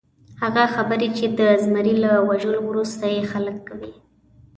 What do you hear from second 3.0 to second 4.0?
یې خلک کوي.